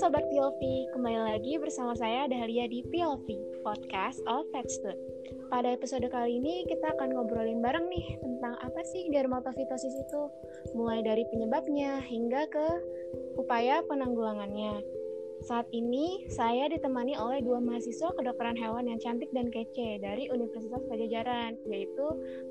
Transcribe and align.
Sobat 0.00 0.24
PLV, 0.32 0.96
kembali 0.96 1.20
lagi 1.28 1.60
bersama 1.60 1.92
saya 1.92 2.24
Dahlia 2.24 2.64
di 2.64 2.80
PLV, 2.88 3.28
Podcast 3.60 4.16
of 4.24 4.48
Food. 4.48 4.96
Pada 5.52 5.76
episode 5.76 6.08
kali 6.08 6.40
ini 6.40 6.64
kita 6.64 6.96
akan 6.96 7.12
ngobrolin 7.12 7.60
bareng 7.60 7.84
nih 7.92 8.16
tentang 8.16 8.56
apa 8.64 8.80
sih 8.80 9.12
dermatofitosis 9.12 9.92
itu, 9.92 10.22
mulai 10.72 11.04
dari 11.04 11.28
penyebabnya 11.28 12.00
hingga 12.00 12.48
ke 12.48 12.66
upaya 13.36 13.84
penanggulangannya. 13.92 14.80
Saat 15.44 15.68
ini 15.68 16.24
saya 16.32 16.72
ditemani 16.72 17.20
oleh 17.20 17.44
dua 17.44 17.60
mahasiswa 17.60 18.08
kedokteran 18.16 18.56
hewan 18.56 18.88
yang 18.88 18.96
cantik 19.04 19.28
dan 19.36 19.52
kece 19.52 20.00
dari 20.00 20.32
Universitas 20.32 20.80
Pajajaran, 20.88 21.60
yaitu 21.68 22.06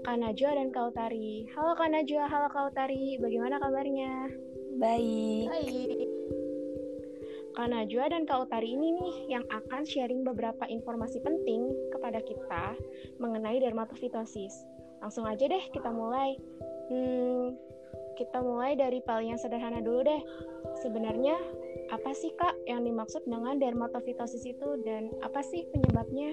Kanajwa 0.06 0.54
dan 0.54 0.70
Kautari. 0.70 1.50
Halo 1.58 1.74
Kanajwa, 1.74 2.30
halo 2.30 2.54
Kautari, 2.54 3.18
bagaimana 3.18 3.58
kabarnya? 3.58 4.30
Baik. 4.78 5.50
Baik. 5.50 6.09
Kak 7.60 7.76
Najwa 7.76 8.08
dan 8.08 8.24
Kak 8.24 8.48
Utari 8.48 8.72
ini 8.72 8.96
nih 8.96 9.36
yang 9.36 9.44
akan 9.52 9.84
sharing 9.84 10.24
beberapa 10.24 10.64
informasi 10.72 11.20
penting 11.20 11.76
kepada 11.92 12.24
kita 12.24 12.72
mengenai 13.20 13.60
dermatofitosis. 13.60 14.64
Langsung 15.04 15.28
aja 15.28 15.44
deh 15.44 15.68
kita 15.76 15.92
mulai. 15.92 16.40
Hmm, 16.88 17.60
kita 18.16 18.40
mulai 18.40 18.80
dari 18.80 19.04
paling 19.04 19.36
yang 19.36 19.42
sederhana 19.44 19.84
dulu 19.84 20.08
deh. 20.08 20.24
Sebenarnya 20.80 21.36
apa 21.92 22.16
sih 22.16 22.32
Kak 22.40 22.64
yang 22.64 22.88
dimaksud 22.88 23.28
dengan 23.28 23.60
dermatofitosis 23.60 24.48
itu 24.48 24.80
dan 24.88 25.12
apa 25.20 25.44
sih 25.44 25.68
penyebabnya? 25.76 26.32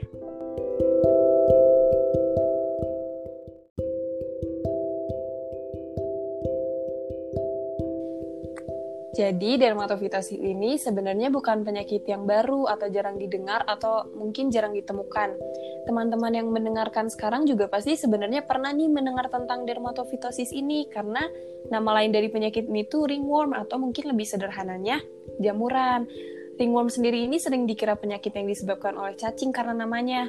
Jadi 9.17 9.57
dermatofitosis 9.57 10.37
ini 10.37 10.77
sebenarnya 10.77 11.33
bukan 11.33 11.65
penyakit 11.65 12.05
yang 12.05 12.29
baru 12.29 12.69
atau 12.69 12.93
jarang 12.93 13.17
didengar 13.17 13.65
atau 13.65 14.05
mungkin 14.13 14.53
jarang 14.53 14.77
ditemukan. 14.77 15.33
Teman-teman 15.89 16.37
yang 16.37 16.53
mendengarkan 16.53 17.09
sekarang 17.09 17.49
juga 17.49 17.65
pasti 17.73 17.97
sebenarnya 17.97 18.45
pernah 18.45 18.77
nih 18.77 18.93
mendengar 18.93 19.33
tentang 19.33 19.65
dermatofitosis 19.65 20.53
ini 20.53 20.85
karena 20.93 21.25
nama 21.73 21.97
lain 21.97 22.13
dari 22.13 22.29
penyakit 22.29 22.69
ini 22.69 22.85
tuh 22.85 23.09
ringworm 23.09 23.57
atau 23.57 23.81
mungkin 23.81 24.13
lebih 24.13 24.29
sederhananya 24.29 25.01
jamuran. 25.41 26.05
Ringworm 26.61 26.93
sendiri 26.93 27.25
ini 27.25 27.41
sering 27.41 27.65
dikira 27.65 27.97
penyakit 27.97 28.37
yang 28.37 28.45
disebabkan 28.45 29.01
oleh 29.01 29.17
cacing 29.17 29.49
karena 29.49 29.73
namanya. 29.73 30.29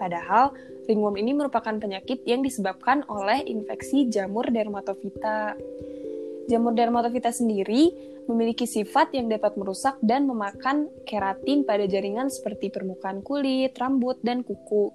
Padahal 0.00 0.56
ringworm 0.88 1.20
ini 1.20 1.36
merupakan 1.36 1.76
penyakit 1.76 2.24
yang 2.24 2.40
disebabkan 2.40 3.04
oleh 3.12 3.44
infeksi 3.44 4.08
jamur 4.08 4.48
dermatofita. 4.48 5.52
Jamur 6.48 6.72
dermatofita 6.72 7.28
sendiri 7.28 8.11
memiliki 8.30 8.68
sifat 8.68 9.14
yang 9.14 9.26
dapat 9.30 9.58
merusak 9.58 9.98
dan 10.02 10.26
memakan 10.26 10.90
keratin 11.08 11.66
pada 11.66 11.86
jaringan 11.86 12.30
seperti 12.30 12.70
permukaan 12.70 13.20
kulit, 13.24 13.74
rambut, 13.78 14.18
dan 14.22 14.46
kuku. 14.46 14.92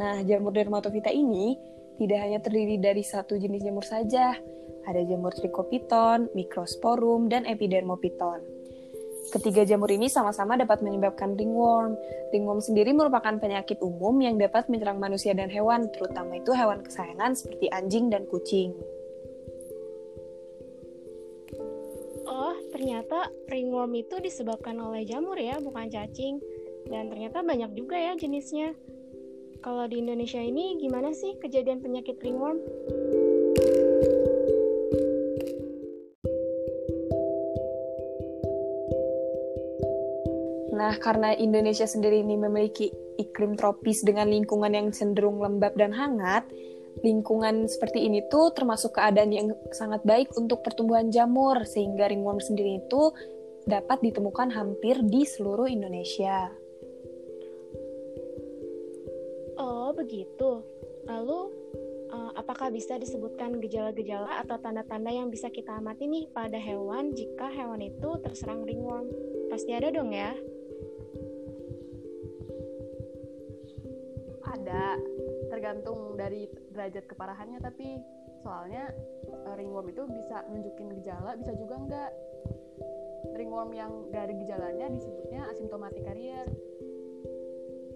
Nah, 0.00 0.24
jamur 0.24 0.56
dermatofita 0.56 1.12
ini 1.12 1.56
tidak 2.00 2.18
hanya 2.24 2.38
terdiri 2.40 2.80
dari 2.80 3.04
satu 3.04 3.36
jenis 3.36 3.62
jamur 3.62 3.84
saja. 3.84 4.34
Ada 4.82 5.04
jamur 5.06 5.30
trichopiton, 5.36 6.32
microsporum, 6.34 7.30
dan 7.30 7.46
epidermopiton. 7.46 8.42
Ketiga 9.30 9.62
jamur 9.62 9.86
ini 9.94 10.10
sama-sama 10.10 10.58
dapat 10.58 10.82
menyebabkan 10.82 11.38
ringworm. 11.38 11.94
Ringworm 12.34 12.58
sendiri 12.58 12.90
merupakan 12.90 13.38
penyakit 13.38 13.78
umum 13.78 14.18
yang 14.18 14.34
dapat 14.34 14.66
menyerang 14.66 14.98
manusia 14.98 15.30
dan 15.30 15.46
hewan, 15.46 15.86
terutama 15.94 16.42
itu 16.42 16.50
hewan 16.50 16.82
kesayangan 16.82 17.38
seperti 17.38 17.70
anjing 17.70 18.10
dan 18.10 18.26
kucing. 18.26 18.74
Ternyata 22.82 23.30
ringworm 23.46 23.94
itu 23.94 24.18
disebabkan 24.18 24.74
oleh 24.82 25.06
jamur 25.06 25.38
ya, 25.38 25.62
bukan 25.62 25.86
cacing. 25.86 26.42
Dan 26.90 27.14
ternyata 27.14 27.46
banyak 27.46 27.78
juga 27.78 27.94
ya 27.94 28.18
jenisnya. 28.18 28.74
Kalau 29.62 29.86
di 29.86 30.02
Indonesia 30.02 30.42
ini 30.42 30.82
gimana 30.82 31.14
sih 31.14 31.38
kejadian 31.38 31.78
penyakit 31.78 32.18
ringworm? 32.18 32.58
Nah, 40.74 40.98
karena 40.98 41.38
Indonesia 41.38 41.86
sendiri 41.86 42.26
ini 42.26 42.34
memiliki 42.34 42.90
iklim 43.14 43.54
tropis 43.54 44.02
dengan 44.02 44.26
lingkungan 44.26 44.74
yang 44.74 44.90
cenderung 44.90 45.38
lembab 45.38 45.78
dan 45.78 45.94
hangat, 45.94 46.50
lingkungan 47.00 47.64
seperti 47.64 48.04
ini 48.04 48.20
tuh 48.28 48.52
termasuk 48.52 49.00
keadaan 49.00 49.32
yang 49.32 49.48
sangat 49.72 50.04
baik 50.04 50.28
untuk 50.36 50.60
pertumbuhan 50.60 51.08
jamur 51.08 51.64
sehingga 51.64 52.12
ringworm 52.12 52.38
sendiri 52.38 52.84
itu 52.84 53.16
dapat 53.64 54.04
ditemukan 54.04 54.52
hampir 54.52 55.00
di 55.06 55.24
seluruh 55.24 55.70
Indonesia. 55.70 56.52
Oh, 59.56 59.94
begitu. 59.94 60.60
Lalu 61.08 61.40
uh, 62.10 62.32
apakah 62.36 62.68
bisa 62.68 62.98
disebutkan 62.98 63.58
gejala-gejala 63.62 64.42
atau 64.44 64.58
tanda-tanda 64.58 65.10
yang 65.10 65.30
bisa 65.32 65.48
kita 65.48 65.78
amati 65.78 66.06
nih 66.10 66.28
pada 66.30 66.58
hewan 66.58 67.14
jika 67.16 67.48
hewan 67.48 67.80
itu 67.80 68.18
terserang 68.20 68.66
ringworm? 68.66 69.08
Pasti 69.48 69.72
ada 69.72 69.88
dong 69.88 70.10
ya? 70.12 70.34
Ada 74.52 75.00
tergantung 75.72 76.20
dari 76.20 76.44
derajat 76.76 77.08
keparahannya 77.08 77.56
tapi 77.64 77.96
soalnya 78.44 78.92
uh, 79.48 79.56
ringworm 79.56 79.88
itu 79.88 80.04
bisa 80.04 80.44
nunjukin 80.52 80.92
gejala 81.00 81.32
bisa 81.40 81.56
juga 81.56 81.80
enggak. 81.80 82.12
Ringworm 83.32 83.72
yang 83.72 84.12
dari 84.12 84.36
gejalanya 84.36 84.92
disebutnya 84.92 85.48
asimptomatik 85.48 86.04
carrier 86.04 86.44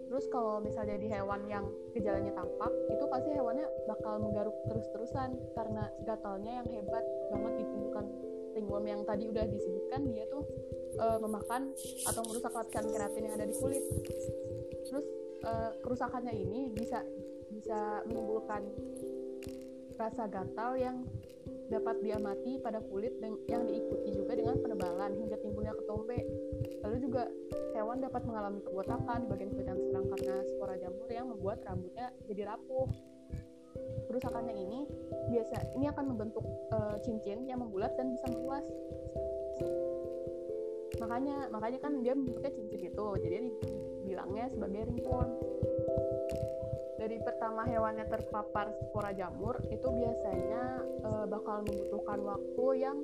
terus 0.09 0.25
kalau 0.33 0.65
misalnya 0.65 0.97
di 0.97 1.13
hewan 1.13 1.45
yang 1.53 1.69
gejalanya 1.93 2.33
tampak 2.33 2.73
itu 2.89 3.05
pasti 3.13 3.29
hewannya 3.37 3.69
bakal 3.85 4.25
menggaruk 4.25 4.57
terus-terusan 4.73 5.37
karena 5.53 5.93
gatalnya 6.09 6.65
yang 6.65 6.67
hebat 6.73 7.05
banget 7.29 7.53
ditimbulkan. 7.61 8.09
Ringworm 8.57 8.89
yang 8.89 9.05
tadi 9.05 9.29
udah 9.29 9.45
disebutkan 9.45 10.09
dia 10.09 10.25
tuh 10.33 10.41
uh, 10.97 11.21
memakan 11.21 11.77
atau 12.09 12.25
merusak 12.25 12.57
lapisan 12.57 12.89
keratin 12.89 13.29
yang 13.29 13.37
ada 13.37 13.45
di 13.45 13.53
kulit. 13.61 13.85
Terus 14.89 15.05
uh, 15.45 15.77
kerusakannya 15.85 16.33
ini 16.33 16.73
bisa 16.73 17.05
bisa 17.51 18.03
menimbulkan 18.07 18.63
rasa 19.97 20.29
gatal 20.29 20.77
yang 20.77 21.09
dapat 21.67 21.99
diamati 21.99 22.63
pada 22.63 22.79
kulit 22.79 23.19
dan 23.19 23.35
yang 23.51 23.67
diikuti 23.67 24.15
juga 24.15 24.39
dengan 24.39 24.55
penebalan 24.63 25.19
hingga 25.19 25.37
timbulnya 25.43 25.75
ketombe. 25.75 26.19
Lalu 26.87 26.97
juga 27.03 27.27
hewan 27.75 27.99
dapat 27.99 28.23
mengalami 28.23 28.63
kebotakan 28.63 29.27
di 29.27 29.29
bagian 29.31 29.51
kulit 29.51 29.67
yang 29.67 29.81
serang 29.83 30.07
karena 30.15 30.37
spora 30.47 30.75
jamur 30.79 31.09
yang 31.11 31.27
membuat 31.27 31.59
rambutnya 31.67 32.07
jadi 32.31 32.55
rapuh. 32.55 32.87
Kerusakannya 34.07 34.55
ini 34.55 34.87
biasa 35.35 35.75
ini 35.77 35.91
akan 35.91 36.05
membentuk 36.15 36.47
e, 36.71 36.79
cincin 37.03 37.45
yang 37.45 37.61
membulat 37.61 37.93
dan 37.99 38.15
bisa 38.15 38.31
meluas. 38.31 38.65
Makanya 40.97 41.51
makanya 41.51 41.79
kan 41.83 41.93
dia 42.01 42.15
membentuknya 42.15 42.53
cincin 42.55 42.83
itu. 42.89 43.07
Jadi 43.21 43.37
dibilangnya 44.07 44.47
sebagai 44.55 44.87
ringworm 44.87 45.31
dari 47.07 47.23
pertama 47.23 47.63
hewannya 47.63 48.03
terpapar 48.11 48.75
spora 48.83 49.15
jamur 49.15 49.55
itu 49.71 49.87
biasanya 49.87 50.83
uh, 51.07 51.23
bakal 51.31 51.63
membutuhkan 51.63 52.19
waktu 52.19 52.67
yang 52.83 52.99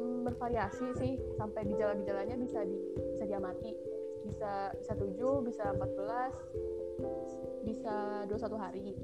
um, 0.00 0.24
bervariasi 0.24 0.96
sih. 0.96 1.20
Sampai 1.36 1.68
gejala-gejalanya 1.68 2.40
bisa 2.40 2.64
di, 2.64 2.80
bisa 3.12 3.28
diamati. 3.28 3.76
Bisa 4.24 4.72
bisa 4.80 4.96
7, 4.96 5.12
bisa 5.44 5.76
14 5.76 7.68
bisa 7.68 8.24
21 8.32 8.64
hari. 8.64 8.96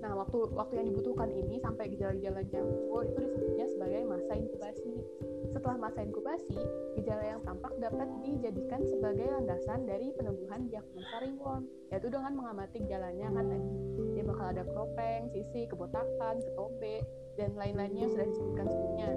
Nah, 0.00 0.16
waktu 0.16 0.48
waktu 0.56 0.80
yang 0.80 0.88
dibutuhkan 0.88 1.28
ini 1.36 1.60
sampai 1.60 1.92
gejala-gejalanya 1.92 2.64
muncul 2.64 3.04
itu 3.04 3.20
disebutnya 3.28 3.66
sebagai 3.68 4.08
masa 4.08 4.32
inkubasi. 4.40 5.04
Setelah 5.52 5.76
masa 5.76 6.00
inkubasi, 6.00 6.56
gejala 6.96 7.24
yang 7.36 7.40
tampak 7.44 7.76
dapat 7.76 8.08
dijadikan 8.24 8.80
sebagai 8.88 9.28
landasan 9.28 9.84
dari 9.84 10.08
penemuan 10.16 10.64
diagnosa 10.72 11.16
ringworm, 11.20 11.68
yaitu 11.92 12.08
dengan 12.08 12.32
mengamati 12.32 12.80
gejalanya 12.80 13.28
kan 13.36 13.44
tadi 13.52 13.70
dia 14.16 14.24
bakal 14.24 14.46
ada 14.48 14.64
kropeng, 14.64 15.28
sisi, 15.28 15.68
kebotakan, 15.68 16.40
ketombe, 16.40 17.04
dan 17.36 17.52
lain-lainnya 17.56 18.08
yang 18.08 18.12
sudah 18.16 18.26
disebutkan 18.32 18.66
sebelumnya. 18.68 19.10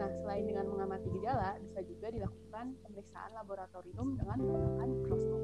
Nah, 0.00 0.10
selain 0.22 0.44
dengan 0.46 0.66
mengamati 0.70 1.08
gejala, 1.12 1.58
bisa 1.60 1.80
juga 1.84 2.06
dilakukan 2.08 2.64
pemeriksaan 2.86 3.30
laboratorium 3.36 4.08
dengan 4.16 4.38
menggunakan 4.40 4.88
mikroskop. 4.94 5.42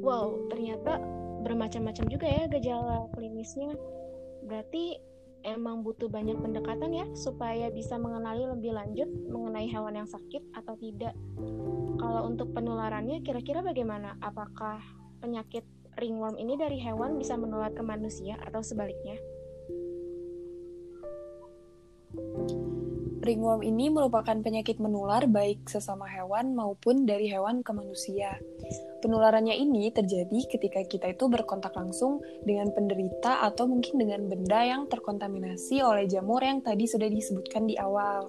Wow, 0.00 0.48
ternyata 0.52 1.00
bermacam-macam 1.44 2.04
juga 2.12 2.26
ya 2.28 2.44
gejala 2.46 3.08
klinisnya. 3.16 3.72
Berarti 4.44 5.09
emang 5.42 5.82
butuh 5.86 6.06
banyak 6.06 6.36
pendekatan 6.38 6.92
ya 6.92 7.06
supaya 7.16 7.72
bisa 7.72 7.96
mengenali 7.96 8.44
lebih 8.44 8.76
lanjut 8.76 9.08
mengenai 9.28 9.66
hewan 9.68 10.04
yang 10.04 10.08
sakit 10.08 10.42
atau 10.52 10.74
tidak. 10.76 11.14
Kalau 12.00 12.28
untuk 12.28 12.52
penularannya 12.56 13.20
kira-kira 13.24 13.60
bagaimana? 13.64 14.16
Apakah 14.20 14.80
penyakit 15.20 15.64
ringworm 16.00 16.40
ini 16.40 16.56
dari 16.56 16.80
hewan 16.80 17.20
bisa 17.20 17.36
menular 17.36 17.72
ke 17.72 17.82
manusia 17.84 18.40
atau 18.40 18.64
sebaliknya? 18.64 19.18
ringworm 23.20 23.60
ini 23.60 23.92
merupakan 23.92 24.34
penyakit 24.40 24.80
menular 24.80 25.28
baik 25.28 25.68
sesama 25.68 26.08
hewan 26.08 26.56
maupun 26.56 27.04
dari 27.04 27.28
hewan 27.28 27.60
ke 27.60 27.70
manusia. 27.70 28.40
Penularannya 29.00 29.56
ini 29.56 29.88
terjadi 29.88 30.44
ketika 30.44 30.84
kita 30.84 31.16
itu 31.16 31.24
berkontak 31.26 31.72
langsung 31.72 32.20
dengan 32.44 32.68
penderita 32.76 33.40
atau 33.40 33.64
mungkin 33.64 33.96
dengan 33.96 34.28
benda 34.28 34.60
yang 34.60 34.86
terkontaminasi 34.92 35.80
oleh 35.80 36.04
jamur 36.04 36.44
yang 36.44 36.60
tadi 36.60 36.84
sudah 36.84 37.08
disebutkan 37.08 37.64
di 37.64 37.80
awal. 37.80 38.28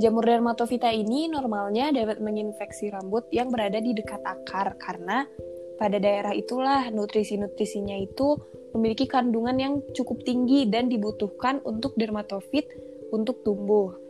Jamur 0.00 0.24
dermatofita 0.24 0.88
ini 0.88 1.28
normalnya 1.28 1.92
dapat 1.92 2.24
menginfeksi 2.24 2.88
rambut 2.88 3.28
yang 3.28 3.52
berada 3.52 3.76
di 3.84 3.92
dekat 3.92 4.24
akar 4.24 4.80
karena 4.80 5.28
pada 5.76 6.00
daerah 6.00 6.32
itulah 6.32 6.88
nutrisi-nutrisinya 6.88 8.00
itu 8.00 8.36
memiliki 8.72 9.04
kandungan 9.04 9.56
yang 9.60 9.74
cukup 9.92 10.24
tinggi 10.24 10.68
dan 10.68 10.88
dibutuhkan 10.88 11.60
untuk 11.68 11.96
dermatofit 12.00 12.68
untuk 13.12 13.44
tumbuh. 13.44 14.09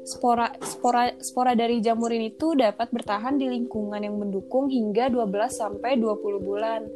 Spora, 0.00 0.48
spora, 0.64 1.12
spora 1.20 1.52
dari 1.52 1.84
jamur 1.84 2.08
ini 2.08 2.32
tuh 2.32 2.56
dapat 2.56 2.88
bertahan 2.88 3.36
di 3.36 3.46
lingkungan 3.52 4.00
yang 4.00 4.16
mendukung 4.16 4.72
hingga 4.72 5.12
12 5.12 5.28
sampai 5.52 6.00
20 6.00 6.40
bulan. 6.40 6.88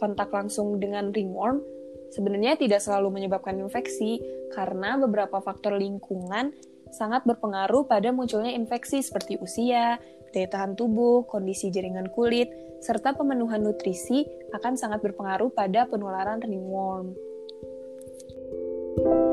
Kontak 0.00 0.32
langsung 0.32 0.80
dengan 0.80 1.12
ringworm 1.12 1.60
sebenarnya 2.10 2.58
tidak 2.58 2.82
selalu 2.82 3.20
menyebabkan 3.20 3.60
infeksi 3.60 4.18
karena 4.50 4.98
beberapa 4.98 5.38
faktor 5.38 5.78
lingkungan 5.78 6.50
sangat 6.90 7.22
berpengaruh 7.22 7.86
pada 7.86 8.10
munculnya 8.10 8.50
infeksi 8.50 8.98
seperti 8.98 9.38
usia, 9.38 10.02
daya 10.34 10.48
tahan 10.50 10.74
tubuh, 10.74 11.22
kondisi 11.30 11.70
jaringan 11.70 12.10
kulit, 12.10 12.50
serta 12.82 13.14
pemenuhan 13.14 13.62
nutrisi 13.62 14.26
akan 14.50 14.74
sangat 14.74 14.98
berpengaruh 15.04 15.54
pada 15.54 15.86
penularan 15.86 16.42
ringworm. 16.42 17.14
Nah, 19.00 19.29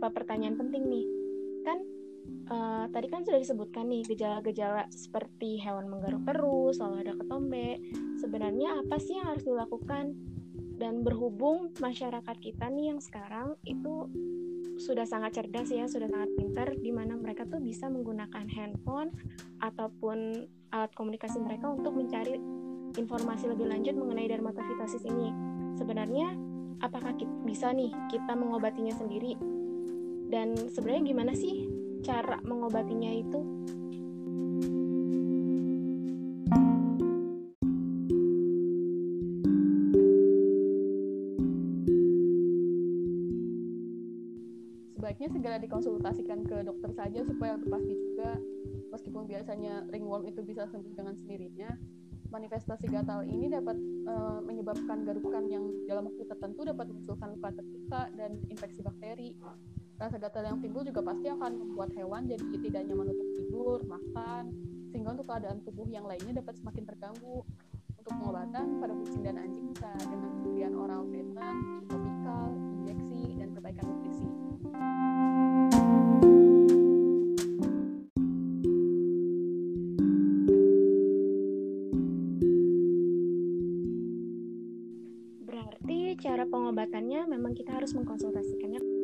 beberapa 0.00 0.24
pertanyaan 0.24 0.56
penting 0.56 0.88
nih. 0.88 1.06
Kan 1.60 1.78
uh, 2.48 2.88
tadi 2.88 3.12
kan 3.12 3.20
sudah 3.20 3.36
disebutkan 3.36 3.84
nih 3.92 4.00
gejala-gejala 4.08 4.88
seperti 4.88 5.60
hewan 5.60 5.92
menggaruk 5.92 6.24
perut, 6.24 6.72
selalu 6.72 7.04
ada 7.04 7.12
ketombe. 7.20 7.76
Sebenarnya 8.16 8.80
apa 8.80 8.96
sih 8.96 9.20
yang 9.20 9.28
harus 9.28 9.44
dilakukan? 9.44 10.16
Dan 10.80 11.04
berhubung 11.04 11.76
masyarakat 11.76 12.36
kita 12.40 12.72
nih 12.72 12.96
yang 12.96 13.04
sekarang 13.04 13.52
itu 13.68 14.08
sudah 14.80 15.04
sangat 15.04 15.36
cerdas 15.36 15.68
ya, 15.68 15.84
sudah 15.84 16.08
sangat 16.08 16.32
pintar 16.40 16.72
di 16.72 16.88
mana 16.88 17.20
mereka 17.20 17.44
tuh 17.44 17.60
bisa 17.60 17.92
menggunakan 17.92 18.48
handphone 18.48 19.12
ataupun 19.60 20.48
alat 20.72 20.88
komunikasi 20.96 21.36
mereka 21.36 21.68
untuk 21.68 21.92
mencari 21.92 22.40
informasi 22.96 23.52
lebih 23.52 23.68
lanjut 23.68 23.92
mengenai 23.92 24.32
dermatofitosis 24.32 25.04
ini. 25.04 25.28
Sebenarnya 25.76 26.32
apakah 26.80 27.12
kita, 27.12 27.34
bisa 27.44 27.76
nih 27.76 27.92
kita 28.08 28.32
mengobatinya 28.32 28.96
sendiri? 28.96 29.59
Dan 30.30 30.54
sebenarnya 30.70 31.10
gimana 31.10 31.32
sih 31.34 31.66
cara 32.06 32.38
mengobatinya 32.46 33.10
itu? 33.10 33.40
Sebaiknya 44.94 45.28
segera 45.34 45.56
dikonsultasikan 45.58 46.46
ke 46.46 46.62
dokter 46.62 46.94
saja 46.94 47.26
supaya 47.26 47.58
pasti 47.66 47.90
juga. 47.98 48.38
Meskipun 48.94 49.26
biasanya 49.26 49.86
ringworm 49.90 50.30
itu 50.30 50.46
bisa 50.46 50.66
sembuh 50.70 50.94
dengan 50.94 51.14
sendirinya, 51.18 51.74
manifestasi 52.30 52.86
gatal 52.86 53.26
ini 53.26 53.50
dapat 53.50 53.78
uh, 54.06 54.38
menyebabkan 54.42 55.02
garukan 55.02 55.46
yang 55.50 55.66
dalam 55.90 56.06
waktu 56.10 56.22
tertentu 56.26 56.62
dapat 56.66 56.86
memunculkan 56.90 57.34
luka 57.34 57.50
terbuka 57.54 58.02
dan 58.14 58.38
infeksi 58.50 58.82
bakteri. 58.82 59.34
Rasa 60.00 60.16
gatal 60.16 60.48
yang 60.48 60.64
timbul 60.64 60.80
juga 60.80 61.04
pasti 61.04 61.28
akan 61.28 61.60
membuat 61.60 61.92
hewan 61.92 62.24
jadi 62.24 62.40
tidak 62.56 62.88
nyaman 62.88 63.12
untuk 63.12 63.28
tidur, 63.36 63.84
makan, 63.84 64.48
sehingga 64.88 65.12
untuk 65.12 65.28
keadaan 65.28 65.60
tubuh 65.60 65.84
yang 65.92 66.08
lainnya 66.08 66.40
dapat 66.40 66.56
semakin 66.56 66.88
terganggu. 66.88 67.44
Untuk 68.00 68.12
pengobatan 68.16 68.80
pada 68.80 68.96
kucing 68.96 69.20
dan 69.20 69.36
anjing 69.36 69.68
bisa 69.68 69.92
dengan 70.00 70.32
pemberian 70.40 70.72
oral 70.72 71.04
treatment, 71.04 71.84
topikal, 71.84 72.48
injeksi, 72.80 73.44
dan 73.44 73.48
perbaikan 73.52 73.84
nutrisi. 73.92 74.28
Berarti 85.44 86.16
cara 86.24 86.48
pengobatannya 86.48 87.28
memang 87.28 87.52
kita 87.52 87.76
harus 87.76 87.92
mengkonsultasikannya 87.92 88.99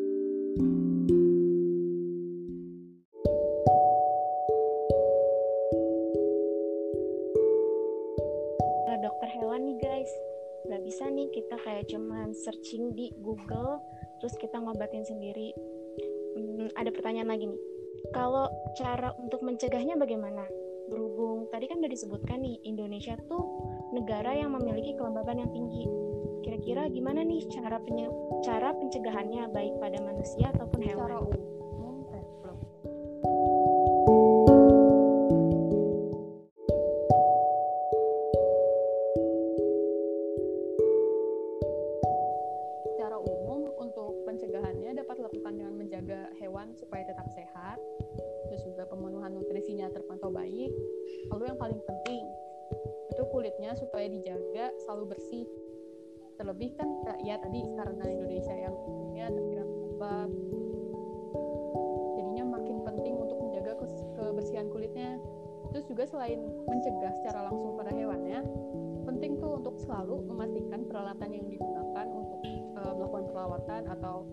dokter 8.97 9.29
hewan 9.37 9.69
nih 9.69 9.76
guys 9.76 10.08
nggak 10.67 10.82
bisa 10.82 11.05
nih 11.12 11.29
kita 11.31 11.61
kayak 11.61 11.85
cuman 11.93 12.32
searching 12.32 12.97
di 12.97 13.12
Google 13.20 13.79
terus 14.19 14.32
kita 14.41 14.56
ngobatin 14.56 15.05
sendiri. 15.05 15.53
Hmm, 16.37 16.73
ada 16.75 16.88
pertanyaan 16.88 17.31
lagi 17.31 17.47
nih. 17.47 17.61
Kalau 18.17 18.49
cara 18.75 19.12
untuk 19.20 19.44
mencegahnya 19.44 20.00
bagaimana? 20.00 20.43
Berhubung 20.88 21.52
tadi 21.52 21.69
kan 21.69 21.85
udah 21.85 21.93
disebutkan 21.93 22.41
nih 22.41 22.56
Indonesia 22.64 23.14
tuh 23.29 23.44
negara 23.93 24.32
yang 24.35 24.56
memiliki 24.56 24.97
kelembaban 24.97 25.38
yang 25.38 25.52
tinggi 25.52 26.06
kira-kira 26.46 26.87
gimana 26.94 27.26
nih 27.26 27.43
cara 27.50 27.82
penye 27.82 28.06
cara 28.46 28.70
pencegahannya? 28.70 29.50
Baik 29.50 29.82
pada 29.82 29.98
manusia 29.98 30.54
ataupun 30.54 30.78
hewan? 30.78 31.10
Cara 31.10 31.19
umum, 31.26 31.43
Terlebih 56.37 56.76
kan 56.76 56.88
ya 57.25 57.40
tadi 57.40 57.64
karena 57.76 58.05
Indonesia 58.05 58.55
yang 58.55 58.75
umumnya 58.76 59.33
terbilang 59.33 59.71
lembab, 59.73 60.31
jadinya 62.16 62.45
makin 62.61 62.76
penting 62.85 63.14
untuk 63.16 63.38
menjaga 63.40 63.73
kebersihan 64.21 64.69
kulitnya. 64.69 65.16
Terus 65.73 65.85
juga 65.88 66.05
selain 66.09 66.40
mencegah 66.69 67.12
secara 67.21 67.49
langsung 67.49 67.76
pada 67.76 67.93
hewannya, 67.93 68.45
penting 69.09 69.40
tuh 69.40 69.57
untuk 69.61 69.76
selalu 69.81 70.25
memastikan 70.28 70.85
peralatan 70.85 71.31
yang 71.33 71.47
digunakan 71.49 72.07
untuk 72.12 72.40
uh, 72.81 72.93
melakukan 72.97 73.25
perawatan 73.33 73.83
atau 73.97 74.28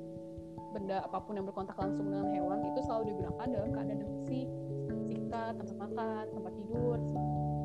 benda 0.73 1.05
apa 1.05 1.21
pun 1.21 1.37
yang 1.37 1.45
berkontak 1.45 1.77
langsung 1.77 2.09
dengan 2.09 2.33
hewan 2.33 2.65
itu 2.65 2.79
selalu 2.83 3.13
digunakan 3.13 3.47
dalam 3.47 3.69
keadaan 3.69 3.99
yang 4.01 4.11
bersih, 4.11 4.45
sikat, 5.05 5.53
tempat 5.61 5.77
makan, 5.77 6.23
tempat 6.33 6.53
tidur. 6.57 6.97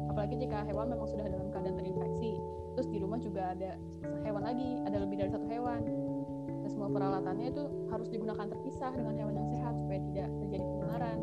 Apalagi 0.08 0.34
jika 0.40 0.64
hewan 0.66 0.88
memang 0.90 1.06
sudah 1.06 1.24
dalam 1.28 1.48
keadaan 1.52 1.76
terinfeksi. 1.78 2.40
Terus 2.74 2.88
di 2.90 2.98
rumah 2.98 3.18
juga 3.22 3.54
ada 3.54 3.76
hewan 4.24 4.42
lagi, 4.42 4.80
ada 4.88 4.96
lebih 4.98 5.16
dari 5.20 5.30
satu 5.30 5.46
hewan. 5.46 5.82
Dan 6.48 6.68
semua 6.68 6.88
peralatannya 6.90 7.52
itu 7.52 7.64
harus 7.92 8.08
digunakan 8.10 8.46
terpisah 8.48 8.92
dengan 8.96 9.14
hewan 9.14 9.34
yang 9.36 9.48
sehat 9.52 9.74
supaya 9.78 10.00
tidak 10.10 10.28
terjadi 10.46 10.64
penularan. 10.64 11.18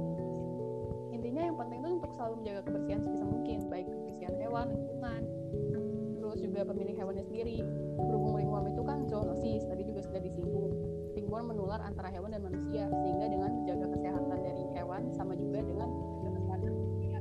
Intinya 1.15 1.41
yang 1.51 1.57
penting 1.57 1.79
itu 1.81 1.89
untuk 1.97 2.11
selalu 2.13 2.33
menjaga 2.43 2.61
kebersihan 2.69 2.99
sebisa 3.01 3.25
mungkin, 3.25 3.57
baik 3.71 3.87
kebersihan 3.89 4.35
hewan, 4.37 4.65
lingkungan, 4.71 5.21
terus 6.35 6.51
juga 6.51 6.67
pemilik 6.67 6.95
hewannya 6.99 7.23
sendiri. 7.23 7.63
Berhubung 7.95 8.35
ringworm 8.35 8.65
itu 8.67 8.81
kan 8.83 9.07
zoonosis, 9.07 9.63
tadi 9.65 9.87
juga 9.87 10.03
sudah 10.03 10.19
disinggung. 10.19 10.75
Ringworm 11.15 11.55
menular 11.55 11.79
antara 11.79 12.11
hewan 12.11 12.35
dan 12.35 12.43
manusia, 12.43 12.91
sehingga 12.91 13.25
dengan 13.31 13.49
menjaga 13.55 13.87
kesehatan 13.95 14.39
dari 14.43 14.63
hewan 14.75 15.01
sama 15.15 15.33
juga 15.39 15.63
dengan 15.63 15.87
menjaga 15.89 16.39
kesehatan 16.43 16.71
manusia. 16.75 17.17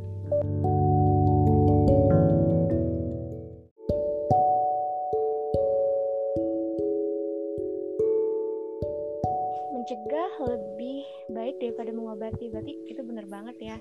Mencegah 9.85 10.33
lebih 10.49 11.05
baik 11.29 11.61
daripada 11.61 11.93
mengobati 11.93 12.49
berarti 12.49 12.73
itu 12.89 13.05
benar 13.05 13.29
banget 13.29 13.57
ya 13.61 13.77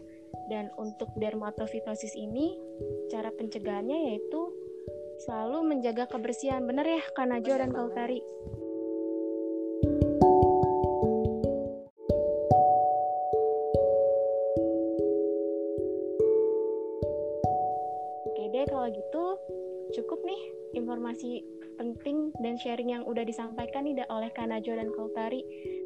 dan 0.52 0.68
untuk 0.76 1.08
dermatofitosis 1.16 2.12
ini 2.20 2.60
cara 3.08 3.32
pencegahannya 3.32 4.12
yaitu 4.12 4.52
selalu 5.24 5.64
menjaga 5.64 6.04
kebersihan 6.12 6.68
benar 6.68 6.84
ya 6.84 7.00
Kanajo 7.16 7.56
dan 7.56 7.72
banget. 7.72 7.80
Kautari 7.80 8.20
kalau 18.68 18.88
gitu 18.92 19.24
cukup 19.96 20.20
nih 20.28 20.42
informasi 20.76 21.48
penting 21.80 22.32
dan 22.44 22.60
sharing 22.60 22.92
yang 22.92 23.04
udah 23.08 23.24
disampaikan 23.24 23.88
nih 23.88 24.04
oleh 24.12 24.30
Kanajo 24.36 24.76
dan 24.76 24.92
Kautari. 24.92 25.42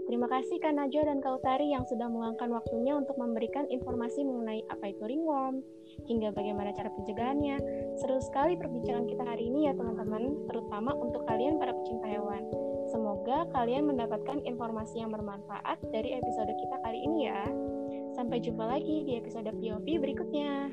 Terima 0.07 0.23
kasih 0.31 0.63
Kanajo 0.63 1.03
dan 1.03 1.19
Kautari 1.19 1.75
yang 1.75 1.83
sudah 1.83 2.07
meluangkan 2.07 2.47
waktunya 2.47 2.95
untuk 2.95 3.19
memberikan 3.19 3.67
informasi 3.67 4.23
mengenai 4.23 4.63
apa 4.71 4.95
itu 4.95 5.03
ringworm, 5.03 5.59
hingga 6.07 6.31
bagaimana 6.31 6.71
cara 6.71 6.87
pencegahannya. 6.95 7.59
Seru 7.99 8.23
sekali 8.23 8.55
perbincangan 8.55 9.03
kita 9.03 9.23
hari 9.27 9.51
ini 9.51 9.67
ya 9.67 9.75
teman-teman, 9.75 10.47
terutama 10.47 10.95
untuk 10.95 11.27
kalian 11.27 11.59
para 11.59 11.75
pecinta 11.75 12.07
hewan. 12.07 12.47
Semoga 12.87 13.51
kalian 13.51 13.83
mendapatkan 13.83 14.39
informasi 14.47 15.03
yang 15.03 15.11
bermanfaat 15.11 15.75
dari 15.91 16.15
episode 16.15 16.55
kita 16.55 16.79
kali 16.87 17.03
ini 17.03 17.27
ya. 17.27 17.43
Sampai 18.15 18.39
jumpa 18.39 18.63
lagi 18.63 19.03
di 19.03 19.19
episode 19.19 19.51
POV 19.59 19.85
berikutnya. 19.99 20.71